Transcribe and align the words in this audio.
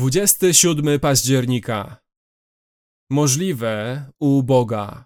27 0.00 1.00
października. 1.00 1.96
Możliwe 3.10 4.04
u 4.20 4.42
Boga. 4.42 5.04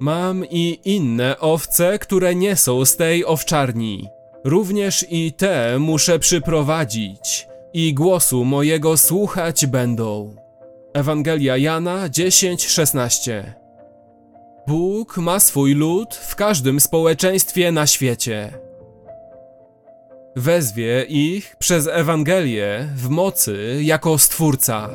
Mam 0.00 0.44
i 0.50 0.78
inne 0.84 1.38
owce, 1.38 1.98
które 1.98 2.34
nie 2.34 2.56
są 2.56 2.84
z 2.84 2.96
tej 2.96 3.24
owczarni. 3.24 4.08
Również 4.44 5.06
i 5.10 5.32
te 5.32 5.78
muszę 5.78 6.18
przyprowadzić, 6.18 7.46
i 7.74 7.94
głosu 7.94 8.44
mojego 8.44 8.96
słuchać 8.96 9.66
będą. 9.66 10.36
Ewangelia 10.94 11.56
Jana 11.56 12.08
10:16. 12.08 13.54
Bóg 14.66 15.16
ma 15.16 15.40
swój 15.40 15.74
lud 15.74 16.14
w 16.14 16.36
każdym 16.36 16.80
społeczeństwie 16.80 17.72
na 17.72 17.86
świecie. 17.86 18.58
Wezwie 20.36 21.04
ich 21.08 21.56
przez 21.58 21.86
Ewangelię 21.86 22.88
w 22.96 23.08
mocy 23.08 23.78
jako 23.82 24.18
Stwórca. 24.18 24.90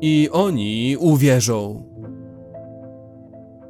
I 0.00 0.28
oni 0.32 0.96
uwierzą. 0.98 1.84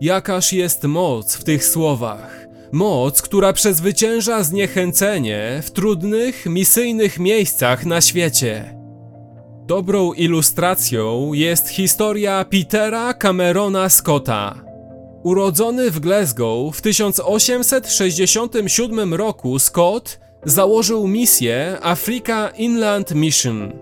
Jakaż 0.00 0.52
jest 0.52 0.84
moc 0.84 1.36
w 1.36 1.44
tych 1.44 1.64
słowach? 1.64 2.46
Moc, 2.72 3.22
która 3.22 3.52
przezwycięża 3.52 4.42
zniechęcenie 4.42 5.60
w 5.62 5.70
trudnych, 5.70 6.46
misyjnych 6.46 7.18
miejscach 7.18 7.86
na 7.86 8.00
świecie. 8.00 8.78
Dobrą 9.66 10.12
ilustracją 10.12 11.32
jest 11.32 11.68
historia 11.68 12.44
Petera 12.44 13.14
Camerona 13.14 13.88
Scotta. 13.88 14.64
Urodzony 15.22 15.90
w 15.90 16.00
Glasgow 16.00 16.76
w 16.76 16.82
1867 16.82 19.14
roku, 19.14 19.58
Scott 19.58 20.23
założył 20.44 21.08
misję 21.08 21.78
Africa 21.82 22.48
Inland 22.48 23.14
Mission. 23.14 23.72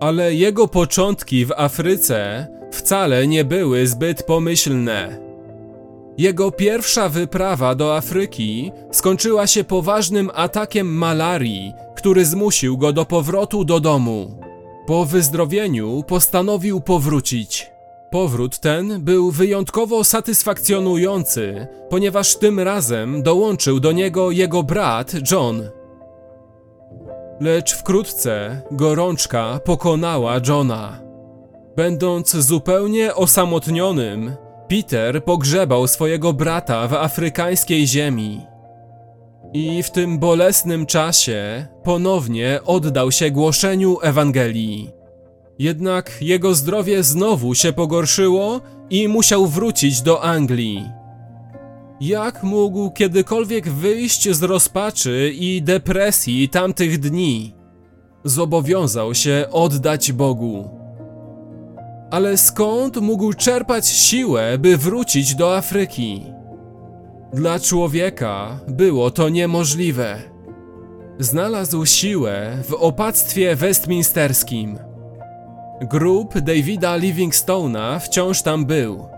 Ale 0.00 0.34
jego 0.34 0.68
początki 0.68 1.46
w 1.46 1.52
Afryce 1.52 2.46
wcale 2.72 3.26
nie 3.26 3.44
były 3.44 3.86
zbyt 3.86 4.22
pomyślne. 4.22 5.20
Jego 6.18 6.50
pierwsza 6.50 7.08
wyprawa 7.08 7.74
do 7.74 7.96
Afryki 7.96 8.72
skończyła 8.92 9.46
się 9.46 9.64
poważnym 9.64 10.30
atakiem 10.34 10.86
malarii, 10.86 11.72
który 11.96 12.24
zmusił 12.24 12.78
go 12.78 12.92
do 12.92 13.04
powrotu 13.04 13.64
do 13.64 13.80
domu. 13.80 14.40
Po 14.86 15.04
wyzdrowieniu 15.04 16.04
postanowił 16.06 16.80
powrócić. 16.80 17.70
Powrót 18.10 18.58
ten 18.58 19.04
był 19.04 19.30
wyjątkowo 19.30 20.04
satysfakcjonujący, 20.04 21.66
ponieważ 21.90 22.36
tym 22.36 22.60
razem 22.60 23.22
dołączył 23.22 23.80
do 23.80 23.92
niego 23.92 24.30
jego 24.30 24.62
brat 24.62 25.12
John. 25.30 25.70
Lecz 27.40 27.74
wkrótce 27.74 28.62
gorączka 28.70 29.60
pokonała 29.64 30.40
Johna. 30.48 31.00
Będąc 31.76 32.36
zupełnie 32.36 33.14
osamotnionym, 33.14 34.36
Peter 34.68 35.24
pogrzebał 35.24 35.86
swojego 35.86 36.32
brata 36.32 36.88
w 36.88 36.94
afrykańskiej 36.94 37.86
ziemi. 37.86 38.46
I 39.52 39.82
w 39.82 39.90
tym 39.90 40.18
bolesnym 40.18 40.86
czasie 40.86 41.66
ponownie 41.84 42.60
oddał 42.64 43.12
się 43.12 43.30
głoszeniu 43.30 43.98
Ewangelii. 44.02 44.99
Jednak 45.60 46.12
jego 46.20 46.54
zdrowie 46.54 47.02
znowu 47.02 47.54
się 47.54 47.72
pogorszyło 47.72 48.60
i 48.90 49.08
musiał 49.08 49.46
wrócić 49.46 50.02
do 50.02 50.22
Anglii. 50.22 50.84
Jak 52.00 52.42
mógł 52.42 52.90
kiedykolwiek 52.90 53.68
wyjść 53.68 54.30
z 54.30 54.42
rozpaczy 54.42 55.32
i 55.34 55.62
depresji 55.62 56.48
tamtych 56.48 56.98
dni? 56.98 57.54
Zobowiązał 58.24 59.14
się 59.14 59.46
oddać 59.50 60.12
Bogu. 60.12 60.70
Ale 62.10 62.36
skąd 62.36 62.96
mógł 62.96 63.32
czerpać 63.32 63.88
siłę, 63.88 64.58
by 64.58 64.76
wrócić 64.76 65.34
do 65.34 65.56
Afryki? 65.56 66.22
Dla 67.32 67.60
człowieka 67.60 68.60
było 68.68 69.10
to 69.10 69.28
niemożliwe. 69.28 70.22
Znalazł 71.18 71.86
siłę 71.86 72.62
w 72.68 72.74
opactwie 72.74 73.56
westminsterskim. 73.56 74.89
Grób 75.80 76.38
Davida 76.38 76.96
Livingstone'a 76.96 78.00
wciąż 78.00 78.42
tam 78.42 78.64
był. 78.64 79.08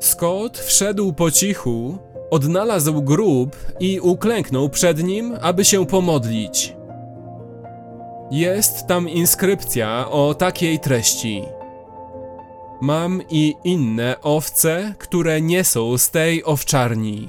Scott 0.00 0.58
wszedł 0.58 1.12
po 1.12 1.30
cichu, 1.30 1.98
odnalazł 2.30 3.02
grób 3.02 3.56
i 3.80 4.00
uklęknął 4.00 4.68
przed 4.68 5.02
nim, 5.02 5.36
aby 5.40 5.64
się 5.64 5.86
pomodlić. 5.86 6.76
Jest 8.30 8.86
tam 8.86 9.08
inskrypcja 9.08 10.10
o 10.10 10.34
takiej 10.34 10.78
treści. 10.78 11.42
Mam 12.80 13.22
i 13.30 13.54
inne 13.64 14.16
owce, 14.22 14.94
które 14.98 15.40
nie 15.40 15.64
są 15.64 15.98
z 15.98 16.10
tej 16.10 16.44
owczarni. 16.44 17.28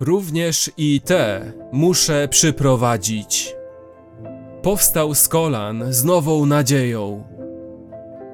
Również 0.00 0.70
i 0.76 1.00
te 1.00 1.52
muszę 1.72 2.28
przyprowadzić. 2.28 3.57
Powstał 4.62 5.14
z 5.14 5.28
kolan 5.28 5.84
z 5.92 6.04
nową 6.04 6.46
nadzieją. 6.46 7.24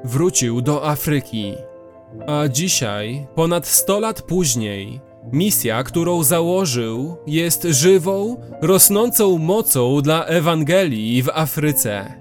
Wrócił 0.04 0.60
do 0.60 0.88
Afryki. 0.88 1.54
A 2.26 2.48
dzisiaj, 2.48 3.26
ponad 3.34 3.66
100 3.66 4.00
lat 4.00 4.22
później, 4.22 5.00
misja, 5.32 5.82
którą 5.82 6.22
założył, 6.22 7.16
jest 7.26 7.62
żywą, 7.62 8.36
rosnącą 8.62 9.38
mocą 9.38 10.00
dla 10.02 10.24
Ewangelii 10.24 11.22
w 11.22 11.28
Afryce. 11.28 12.14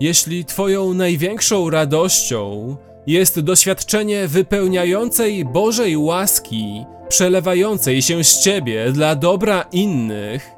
Jeśli 0.00 0.44
Twoją 0.44 0.94
największą 0.94 1.70
radością 1.70 2.76
jest 3.06 3.40
doświadczenie 3.40 4.28
wypełniającej 4.28 5.44
Bożej 5.44 5.96
łaski, 5.96 6.84
przelewającej 7.08 8.02
się 8.02 8.24
z 8.24 8.40
Ciebie 8.40 8.92
dla 8.92 9.14
dobra 9.14 9.64
innych, 9.72 10.51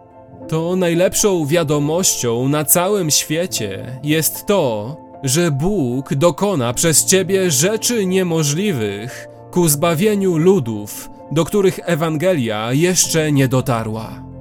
to 0.48 0.76
najlepszą 0.76 1.46
wiadomością 1.46 2.48
na 2.48 2.64
całym 2.64 3.10
świecie 3.10 4.00
jest 4.02 4.46
to, 4.46 4.96
że 5.22 5.50
Bóg 5.50 6.14
dokona 6.14 6.72
przez 6.72 7.04
Ciebie 7.04 7.50
rzeczy 7.50 8.06
niemożliwych 8.06 9.28
ku 9.50 9.68
zbawieniu 9.68 10.36
ludów, 10.36 11.10
do 11.32 11.44
których 11.44 11.80
Ewangelia 11.82 12.72
jeszcze 12.72 13.32
nie 13.32 13.48
dotarła. 13.48 14.33